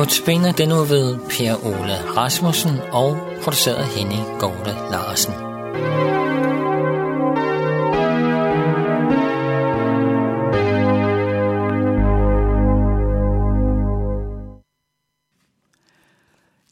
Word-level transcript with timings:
Notabene 0.00 0.52
den 0.52 0.68
nu 0.68 0.74
ved 0.74 1.18
Per 1.18 1.54
Ole 1.66 2.16
Rasmussen 2.16 2.78
og 2.92 3.16
produceret 3.42 3.86
Henning 3.86 4.22
Gorte 4.38 4.72
Larsen. 4.90 5.32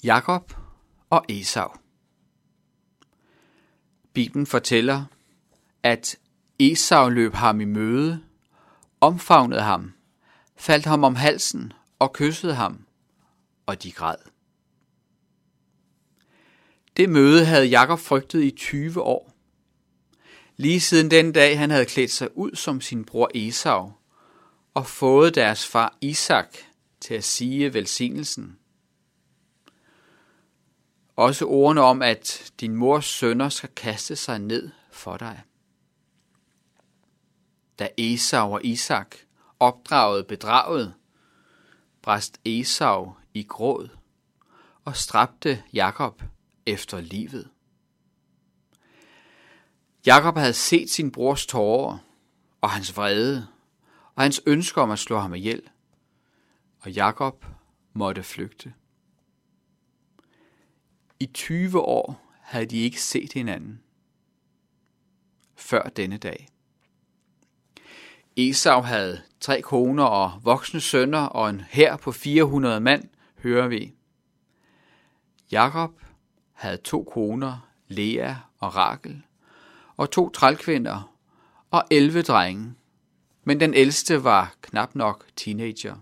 Jakob 0.04 0.52
og 1.10 1.24
Esau. 1.28 1.68
Bibelen 4.12 4.46
fortæller, 4.46 5.04
at 5.82 6.16
Esau 6.58 7.08
løb 7.08 7.34
ham 7.34 7.60
i 7.60 7.64
møde, 7.64 8.20
omfavnede 9.00 9.62
ham, 9.62 9.92
faldt 10.56 10.86
ham 10.86 11.04
om 11.04 11.14
halsen 11.14 11.72
og 11.98 12.12
kyssede 12.12 12.54
ham, 12.54 12.87
og 13.68 13.82
de 13.82 13.92
græd. 13.92 14.16
Det 16.96 17.08
møde 17.08 17.44
havde 17.44 17.66
Jakob 17.66 17.98
frygtet 17.98 18.42
i 18.42 18.50
20 18.50 19.02
år. 19.02 19.32
Lige 20.56 20.80
siden 20.80 21.10
den 21.10 21.32
dag, 21.32 21.58
han 21.58 21.70
havde 21.70 21.86
klædt 21.86 22.10
sig 22.10 22.36
ud 22.36 22.56
som 22.56 22.80
sin 22.80 23.04
bror 23.04 23.30
Esau 23.34 23.92
og 24.74 24.86
fået 24.86 25.34
deres 25.34 25.66
far 25.66 25.96
Isak 26.00 26.56
til 27.00 27.14
at 27.14 27.24
sige 27.24 27.74
velsignelsen. 27.74 28.58
Også 31.16 31.46
ordene 31.46 31.80
om, 31.80 32.02
at 32.02 32.52
din 32.60 32.74
mors 32.74 33.06
sønner 33.06 33.48
skal 33.48 33.70
kaste 33.76 34.16
sig 34.16 34.38
ned 34.38 34.70
for 34.90 35.16
dig. 35.16 35.42
Da 37.78 37.88
Esau 37.98 38.52
og 38.52 38.64
Isak 38.64 39.16
opdraget 39.60 40.26
bedraget, 40.26 40.94
bræst 42.02 42.40
Esau 42.44 43.14
i 43.38 43.42
gråd 43.42 43.88
og 44.84 44.96
stræbte 44.96 45.62
Jakob 45.72 46.22
efter 46.66 47.00
livet. 47.00 47.50
Jakob 50.06 50.36
havde 50.36 50.52
set 50.52 50.90
sin 50.90 51.12
brors 51.12 51.46
tårer 51.46 51.98
og 52.60 52.70
hans 52.70 52.96
vrede 52.96 53.46
og 54.14 54.22
hans 54.22 54.40
ønsker 54.46 54.82
om 54.82 54.90
at 54.90 54.98
slå 54.98 55.18
ham 55.18 55.34
ihjel, 55.34 55.62
og 56.80 56.90
Jakob 56.90 57.46
måtte 57.92 58.22
flygte. 58.22 58.74
I 61.20 61.26
20 61.26 61.80
år 61.80 62.32
havde 62.40 62.66
de 62.66 62.76
ikke 62.76 63.02
set 63.02 63.32
hinanden. 63.32 63.82
Før 65.56 65.82
denne 65.82 66.16
dag. 66.16 66.48
Esau 68.36 68.80
havde 68.80 69.22
tre 69.40 69.62
koner 69.62 70.04
og 70.04 70.40
voksne 70.42 70.80
sønner 70.80 71.20
og 71.20 71.50
en 71.50 71.60
hær 71.60 71.96
på 71.96 72.12
400 72.12 72.80
mand, 72.80 73.08
hører 73.42 73.68
vi. 73.68 73.94
Jakob 75.52 76.02
havde 76.52 76.76
to 76.76 77.04
koner, 77.04 77.68
Lea 77.88 78.34
og 78.58 78.76
Rakel, 78.76 79.22
og 79.96 80.10
to 80.10 80.30
trælkvinder 80.30 81.14
og 81.70 81.84
11 81.90 82.22
drenge, 82.22 82.74
men 83.44 83.60
den 83.60 83.74
ældste 83.74 84.24
var 84.24 84.54
knap 84.62 84.94
nok 84.94 85.26
teenager. 85.36 85.96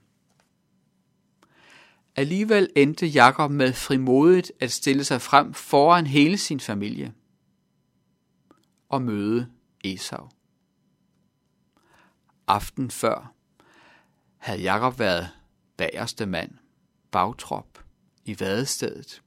Alligevel 2.17 2.71
endte 2.77 3.07
Jakob 3.07 3.51
med 3.51 3.73
frimodigt 3.73 4.53
at 4.61 4.73
stille 4.73 5.05
sig 5.05 5.21
frem 5.21 5.55
foran 5.55 6.07
hele 6.07 6.39
sin 6.39 6.61
familie 6.61 7.15
og 8.89 9.03
møde 9.03 9.51
Esau. 9.85 10.29
Aften 12.47 12.91
før 12.91 13.35
havde 14.37 14.61
Jakob 14.61 14.99
været 14.99 15.29
bagerste 15.77 16.27
mand, 16.27 16.51
bagtrop, 17.17 17.85
i 18.25 18.41
vadestedet. 18.41 19.23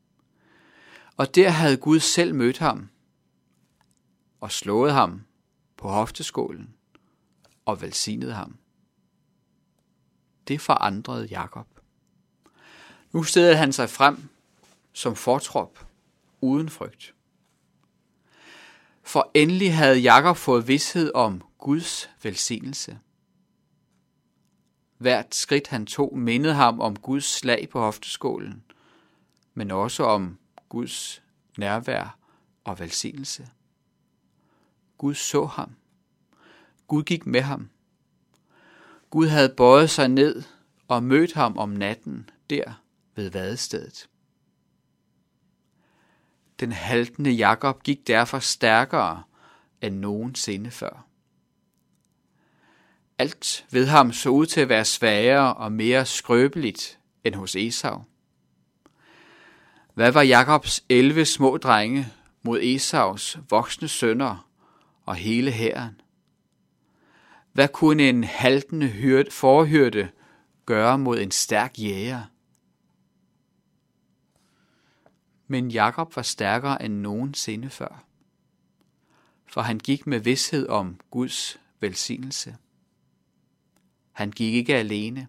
Og 1.18 1.36
der 1.36 1.50
havde 1.50 1.78
Gud 1.78 2.00
selv 2.00 2.36
mødt 2.36 2.58
ham 2.58 2.90
og 4.42 4.52
slået 4.52 4.94
ham 4.94 5.26
på 5.78 5.88
hofteskålen 5.88 6.76
og 7.66 7.82
velsignet 7.82 8.34
ham. 8.34 8.58
Det 10.48 10.62
forandrede 10.62 11.26
Jakob. 11.26 11.68
Nu 13.12 13.24
stedede 13.24 13.56
han 13.56 13.74
sig 13.74 13.90
frem 13.90 14.30
som 14.94 15.16
fortrop 15.16 15.88
uden 16.42 16.70
frygt. 16.70 17.16
For 19.04 19.32
endelig 19.34 19.76
havde 19.76 19.98
Jakob 20.00 20.38
fået 20.38 20.68
vidshed 20.68 21.12
om 21.14 21.42
Guds 21.58 22.10
velsignelse. 22.24 23.00
Hvert 25.00 25.36
skridt 25.36 25.68
han 25.68 25.86
tog 25.86 26.18
mindede 26.18 26.54
ham 26.54 26.80
om 26.80 26.96
Guds 26.96 27.26
slag 27.26 27.70
på 27.72 27.80
hofteskålen, 27.80 28.64
men 29.54 29.72
også 29.72 30.04
om 30.04 30.38
Guds 30.70 31.24
nærvær 31.58 32.18
og 32.64 32.80
velsignelse. 32.80 33.50
Gud 34.98 35.14
så 35.14 35.46
ham. 35.46 35.76
Gud 36.88 37.04
gik 37.04 37.26
med 37.26 37.42
ham. 37.42 37.70
Gud 39.10 39.28
havde 39.28 39.54
bøjet 39.58 39.90
sig 39.90 40.08
ned 40.08 40.44
og 40.88 41.04
mødt 41.04 41.34
ham 41.34 41.58
om 41.58 41.70
natten 41.70 42.30
der 42.50 42.82
ved 43.16 43.32
vadestedet. 43.32 44.10
Den 46.60 46.72
haltende 46.72 47.32
Jakob 47.32 47.84
gik 47.84 48.08
derfor 48.08 48.40
stærkere 48.40 49.24
end 49.82 50.00
nogensinde 50.00 50.72
før. 50.72 51.09
Alt 53.20 53.66
ved 53.72 53.88
ham 53.88 54.12
så 54.12 54.30
ud 54.30 54.46
til 54.46 54.62
at 54.62 54.70
være 54.70 54.86
svagere 54.86 55.54
og 55.54 55.72
mere 55.72 56.06
skrøbeligt 56.06 57.00
end 57.24 57.36
hos 57.36 57.56
Esau. 57.56 58.04
Hvad 59.94 60.12
var 60.12 60.22
Jakobs 60.22 60.84
11 60.90 61.26
små 61.26 61.58
drenge 61.58 62.08
mod 62.44 62.60
Esaus 62.62 63.38
voksne 63.50 63.88
sønner 63.88 64.50
og 65.06 65.16
hele 65.16 65.52
hæren? 65.52 66.02
Hvad 67.54 67.68
kunne 67.68 68.10
en 68.10 68.24
haltende 68.24 69.26
forhørte 69.32 70.12
gøre 70.66 70.98
mod 70.98 71.20
en 71.20 71.32
stærk 71.32 71.80
jæger? 71.80 72.24
Men 75.48 75.72
Jakob 75.72 76.16
var 76.16 76.22
stærkere 76.22 76.86
end 76.86 76.94
nogensinde 76.94 77.70
før, 77.70 78.04
for 79.46 79.62
han 79.62 79.80
gik 79.80 80.08
med 80.08 80.20
vidshed 80.20 80.68
om 80.68 81.00
Guds 81.12 81.60
velsignelse. 81.80 82.58
Han 84.20 84.32
gik 84.32 84.54
ikke 84.54 84.76
alene. 84.76 85.28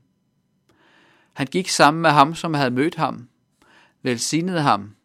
Han 1.33 1.47
gik 1.47 1.69
sammen 1.69 2.03
med 2.03 2.11
ham, 2.11 2.35
som 2.35 2.55
havde 2.55 2.71
mødt 2.71 2.95
ham, 2.95 3.29
velsignede 4.03 4.61
ham, 4.61 4.97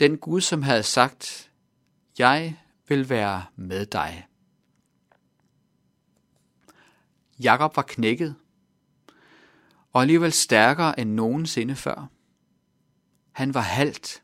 den 0.00 0.18
Gud, 0.18 0.40
som 0.40 0.62
havde 0.62 0.82
sagt, 0.82 1.50
jeg 2.18 2.60
vil 2.88 3.08
være 3.08 3.44
med 3.56 3.86
dig. 3.86 4.26
Jakob 7.40 7.76
var 7.76 7.82
knækket, 7.82 8.34
og 9.92 10.00
alligevel 10.00 10.32
stærkere 10.32 11.00
end 11.00 11.10
nogensinde 11.10 11.76
før. 11.76 12.06
Han 13.32 13.54
var 13.54 13.60
halt, 13.60 14.22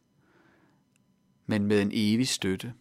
men 1.47 1.65
med 1.65 1.83
en 1.83 1.91
evig 1.93 2.29
støtte. 2.29 2.75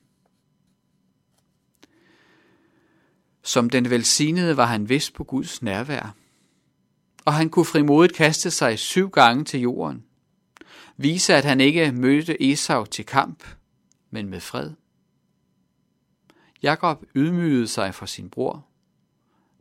Som 3.44 3.70
den 3.70 3.90
velsignede 3.90 4.58
var 4.58 4.66
han 4.66 4.90
vist 4.90 5.14
på 5.14 5.24
Guds 5.24 5.62
nærvær, 5.62 6.16
og 7.26 7.34
han 7.34 7.50
kunne 7.50 7.66
frimodigt 7.66 8.18
kaste 8.18 8.52
sig 8.52 8.80
syv 8.80 9.10
gange 9.10 9.46
til 9.46 9.60
jorden, 9.60 10.06
vise 10.98 11.36
at 11.36 11.46
han 11.46 11.62
ikke 11.62 11.92
mødte 11.92 12.52
Esau 12.52 12.86
til 12.86 13.06
kamp, 13.06 13.44
men 14.10 14.30
med 14.30 14.40
fred. 14.40 14.72
Jakob 16.64 17.04
ydmygede 17.16 17.68
sig 17.68 17.96
for 17.96 18.06
sin 18.06 18.30
bror, 18.30 18.66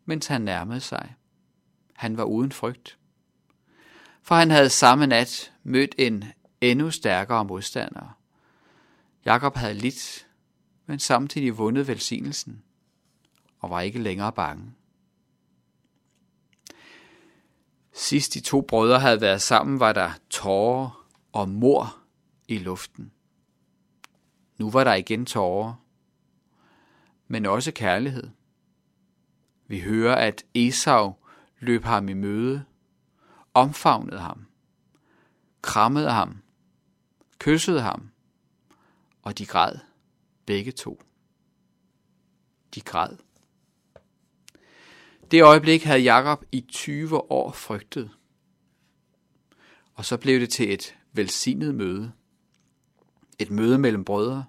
mens 0.04 0.26
han 0.26 0.42
nærmede 0.42 0.80
sig. 0.80 1.14
Han 1.94 2.16
var 2.16 2.24
uden 2.24 2.52
frygt, 2.52 2.98
for 4.22 4.34
han 4.34 4.50
havde 4.50 4.68
samme 4.68 5.06
nat 5.06 5.52
mødt 5.62 5.94
en 5.98 6.24
endnu 6.60 6.90
stærkere 6.90 7.44
modstander. 7.44 8.18
Jakob 9.24 9.56
havde 9.56 9.74
lidt, 9.74 10.26
men 10.86 10.98
samtidig 10.98 11.58
vundet 11.58 11.88
velsignelsen 11.88 12.62
og 13.62 13.70
var 13.70 13.80
ikke 13.80 13.98
længere 13.98 14.32
bange. 14.32 14.72
Sidst 17.92 18.34
de 18.34 18.40
to 18.40 18.60
brødre 18.60 19.00
havde 19.00 19.20
været 19.20 19.42
sammen, 19.42 19.80
var 19.80 19.92
der 19.92 20.10
tårer 20.30 21.06
og 21.32 21.48
mor 21.48 21.98
i 22.48 22.58
luften. 22.58 23.12
Nu 24.58 24.70
var 24.70 24.84
der 24.84 24.94
igen 24.94 25.26
tårer, 25.26 25.74
men 27.28 27.46
også 27.46 27.72
kærlighed. 27.72 28.30
Vi 29.66 29.80
hører, 29.80 30.14
at 30.14 30.44
Esau 30.54 31.14
løb 31.58 31.84
ham 31.84 32.08
i 32.08 32.14
møde, 32.14 32.64
omfavnede 33.54 34.20
ham, 34.20 34.46
krammede 35.62 36.10
ham 36.10 36.42
kyssede 37.42 37.80
ham, 37.80 38.10
og 39.22 39.38
de 39.38 39.46
græd 39.46 39.78
begge 40.46 40.72
to. 40.72 41.02
De 42.74 42.80
græd. 42.80 43.16
Det 45.32 45.42
øjeblik 45.42 45.82
havde 45.82 46.00
Jakob 46.00 46.44
i 46.52 46.60
20 46.60 47.30
år 47.30 47.52
frygtet. 47.52 48.10
Og 49.94 50.04
så 50.04 50.16
blev 50.16 50.40
det 50.40 50.50
til 50.50 50.72
et 50.72 50.96
velsignet 51.12 51.74
møde. 51.74 52.12
Et 53.38 53.50
møde 53.50 53.78
mellem 53.78 54.04
brødre. 54.04 54.44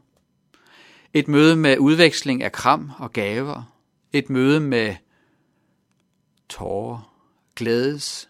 Et 1.13 1.27
møde 1.27 1.55
med 1.55 1.77
udveksling 1.77 2.43
af 2.43 2.51
kram 2.51 2.91
og 2.99 3.13
gaver. 3.13 3.75
Et 4.13 4.29
møde 4.29 4.59
med 4.59 4.95
tårer, 6.49 7.15
glædes 7.55 8.29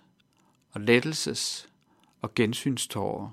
og 0.71 0.81
lettelses 0.81 1.69
og 2.21 2.33
gensynstårer. 2.33 3.29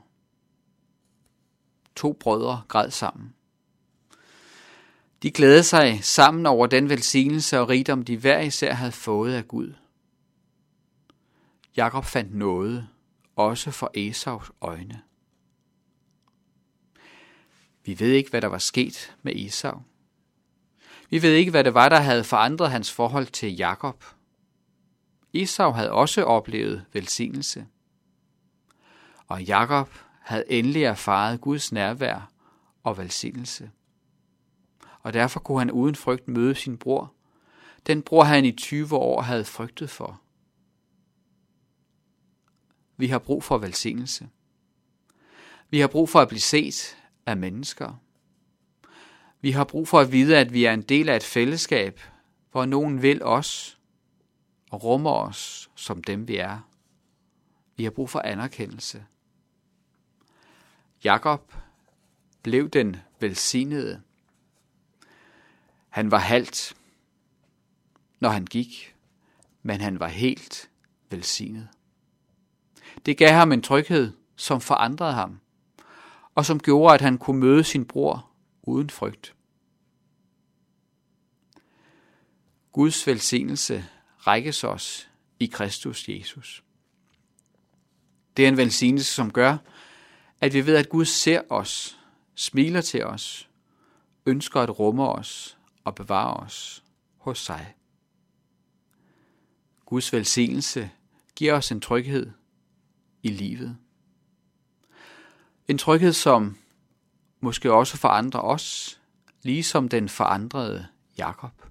To 1.96 2.12
brødre 2.12 2.62
græd 2.68 2.90
sammen. 2.90 3.34
De 5.22 5.30
glædede 5.30 5.62
sig 5.62 6.04
sammen 6.04 6.46
over 6.46 6.66
den 6.66 6.88
velsignelse 6.88 7.60
og 7.60 7.68
rigdom, 7.68 8.04
de 8.04 8.16
hver 8.16 8.40
især 8.40 8.74
havde 8.74 8.92
fået 8.92 9.34
af 9.34 9.48
Gud. 9.48 9.74
Jakob 11.76 12.04
fandt 12.04 12.34
noget, 12.34 12.88
også 13.36 13.70
for 13.70 13.90
Esaus 13.94 14.52
øjne. 14.60 15.02
Vi 17.84 18.00
ved 18.00 18.12
ikke, 18.12 18.30
hvad 18.30 18.40
der 18.40 18.48
var 18.48 18.58
sket 18.58 19.16
med 19.22 19.32
Esau. 19.36 19.82
Vi 21.10 21.22
ved 21.22 21.32
ikke, 21.32 21.50
hvad 21.50 21.64
det 21.64 21.74
var, 21.74 21.88
der 21.88 22.00
havde 22.00 22.24
forandret 22.24 22.70
hans 22.70 22.92
forhold 22.92 23.26
til 23.26 23.56
Jakob. 23.56 24.04
Esau 25.34 25.70
havde 25.70 25.92
også 25.92 26.24
oplevet 26.24 26.84
velsignelse. 26.92 27.66
Og 29.26 29.42
Jakob 29.42 29.88
havde 30.20 30.44
endelig 30.52 30.82
erfaret 30.82 31.40
Guds 31.40 31.72
nærvær 31.72 32.30
og 32.82 32.98
velsignelse. 32.98 33.70
Og 35.02 35.12
derfor 35.12 35.40
kunne 35.40 35.58
han 35.58 35.70
uden 35.70 35.94
frygt 35.94 36.28
møde 36.28 36.54
sin 36.54 36.78
bror, 36.78 37.12
den 37.86 38.02
bror 38.02 38.24
han 38.24 38.44
i 38.44 38.52
20 38.52 38.96
år 38.96 39.20
havde 39.20 39.44
frygtet 39.44 39.90
for. 39.90 40.20
Vi 42.96 43.06
har 43.06 43.18
brug 43.18 43.44
for 43.44 43.58
velsignelse. 43.58 44.28
Vi 45.70 45.80
har 45.80 45.88
brug 45.88 46.08
for 46.08 46.20
at 46.20 46.28
blive 46.28 46.40
set 46.40 46.96
af 47.26 47.36
mennesker. 47.36 48.00
Vi 49.40 49.50
har 49.50 49.64
brug 49.64 49.88
for 49.88 50.00
at 50.00 50.12
vide, 50.12 50.38
at 50.38 50.52
vi 50.52 50.64
er 50.64 50.72
en 50.72 50.82
del 50.82 51.08
af 51.08 51.16
et 51.16 51.22
fællesskab, 51.22 52.00
hvor 52.50 52.64
nogen 52.64 53.02
vil 53.02 53.22
os 53.22 53.78
og 54.70 54.84
rummer 54.84 55.10
os 55.10 55.70
som 55.74 56.04
dem 56.04 56.28
vi 56.28 56.36
er. 56.36 56.58
Vi 57.76 57.84
har 57.84 57.90
brug 57.90 58.10
for 58.10 58.20
anerkendelse. 58.20 59.04
Jakob 61.04 61.54
blev 62.42 62.68
den 62.68 62.96
velsignede. 63.20 64.02
Han 65.90 66.10
var 66.10 66.18
halt, 66.18 66.76
når 68.20 68.28
han 68.28 68.46
gik, 68.46 68.96
men 69.62 69.80
han 69.80 70.00
var 70.00 70.08
helt 70.08 70.70
velsignet. 71.10 71.68
Det 73.06 73.18
gav 73.18 73.32
ham 73.32 73.52
en 73.52 73.62
tryghed, 73.62 74.12
som 74.36 74.60
forandrede 74.60 75.12
ham, 75.12 75.40
og 76.34 76.44
som 76.46 76.60
gjorde, 76.60 76.94
at 76.94 77.00
han 77.00 77.18
kunne 77.18 77.40
møde 77.40 77.64
sin 77.64 77.84
bror 77.84 78.30
uden 78.62 78.90
frygt. 78.90 79.34
Guds 82.72 83.06
velsignelse 83.06 83.84
rækkes 84.18 84.64
os 84.64 85.10
i 85.40 85.46
Kristus 85.46 86.08
Jesus. 86.08 86.64
Det 88.36 88.44
er 88.44 88.48
en 88.48 88.56
velsignelse, 88.56 89.12
som 89.14 89.32
gør, 89.32 89.56
at 90.40 90.54
vi 90.54 90.66
ved, 90.66 90.76
at 90.76 90.88
Gud 90.88 91.04
ser 91.04 91.42
os, 91.48 91.98
smiler 92.34 92.80
til 92.80 93.04
os, 93.04 93.48
ønsker 94.26 94.60
at 94.60 94.78
rumme 94.78 95.08
os 95.08 95.58
og 95.84 95.94
bevare 95.94 96.34
os 96.34 96.84
hos 97.16 97.38
sig. 97.38 97.74
Guds 99.84 100.12
velsignelse 100.12 100.90
giver 101.36 101.54
os 101.54 101.72
en 101.72 101.80
tryghed 101.80 102.30
i 103.22 103.28
livet. 103.28 103.78
En 105.68 105.78
tryghed, 105.78 106.12
som 106.12 106.56
måske 107.40 107.72
også 107.72 107.96
forandrer 107.96 108.40
os, 108.40 109.00
ligesom 109.42 109.88
den 109.88 110.08
forandrede 110.08 110.86
Jakob. 111.18 111.62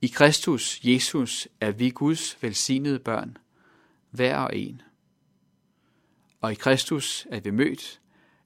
I 0.00 0.06
Kristus, 0.06 0.80
Jesus, 0.84 1.48
er 1.60 1.70
vi 1.70 1.90
Guds 1.90 2.42
velsignede 2.42 2.98
børn, 2.98 3.36
hver 4.10 4.38
og 4.38 4.56
en. 4.56 4.82
Og 6.40 6.52
i 6.52 6.54
Kristus 6.54 7.26
er 7.30 7.40
vi 7.40 7.50
mødt 7.50 8.00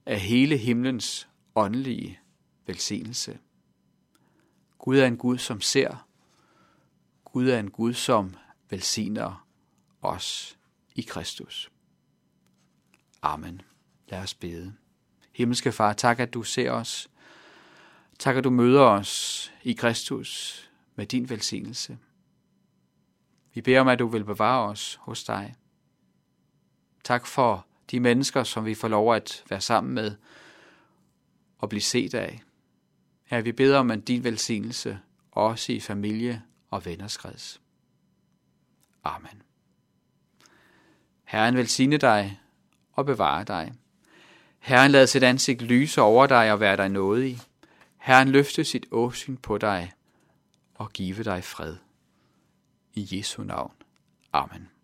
af 0.06 0.20
hele 0.20 0.56
himlens 0.56 1.28
åndelige 1.54 2.20
velsignelse. 2.66 3.38
Gud 4.78 4.98
er 4.98 5.06
en 5.06 5.16
Gud, 5.16 5.38
som 5.38 5.60
ser. 5.60 6.06
Gud 7.24 7.48
er 7.48 7.58
en 7.58 7.70
Gud, 7.70 7.92
som 7.92 8.34
velsigner 8.70 9.46
os 10.02 10.58
i 10.94 11.02
Kristus. 11.02 11.70
Amen. 13.22 13.62
Lad 14.08 14.22
os 14.22 14.34
bede. 14.34 14.74
Himmelske 15.32 15.72
Far, 15.72 15.92
tak 15.92 16.20
at 16.20 16.34
du 16.34 16.42
ser 16.42 16.70
os. 16.70 17.10
Tak 18.18 18.36
at 18.36 18.44
du 18.44 18.50
møder 18.50 18.82
os 18.82 19.52
i 19.62 19.72
Kristus 19.72 20.60
med 20.94 21.06
din 21.06 21.30
velsignelse. 21.30 21.98
Vi 23.54 23.60
beder 23.60 23.80
om, 23.80 23.88
at 23.88 23.98
du 23.98 24.08
vil 24.08 24.24
bevare 24.24 24.68
os 24.68 24.98
hos 25.00 25.24
dig. 25.24 25.56
Tak 27.04 27.26
for 27.26 27.66
de 27.90 28.00
mennesker, 28.00 28.44
som 28.44 28.64
vi 28.64 28.74
får 28.74 28.88
lov 28.88 29.14
at 29.14 29.44
være 29.48 29.60
sammen 29.60 29.94
med 29.94 30.16
og 31.58 31.68
blive 31.68 31.82
set 31.82 32.14
af. 32.14 32.42
Her 33.26 33.40
vi 33.40 33.52
beder 33.52 33.78
om, 33.78 33.90
at 33.90 34.08
din 34.08 34.24
velsignelse 34.24 34.98
også 35.32 35.72
i 35.72 35.80
familie 35.80 36.42
og 36.70 36.84
vennerskreds. 36.84 37.60
Amen. 39.04 39.42
Herren 41.24 41.56
velsigne 41.56 41.96
dig 41.96 42.40
og 42.92 43.06
bevare 43.06 43.44
dig. 43.44 43.72
Herren 44.58 44.90
lad 44.90 45.06
sit 45.06 45.22
ansigt 45.22 45.62
lyse 45.62 46.00
over 46.00 46.26
dig 46.26 46.52
og 46.52 46.60
være 46.60 46.76
dig 46.76 46.88
nådig. 46.88 47.40
Herren 47.96 48.28
løfte 48.28 48.64
sit 48.64 48.86
åsyn 48.90 49.36
på 49.36 49.58
dig 49.58 49.92
og 50.74 50.92
give 50.92 51.22
dig 51.22 51.44
fred. 51.44 51.76
I 52.94 53.08
Jesu 53.12 53.42
navn. 53.42 53.72
Amen. 54.32 54.75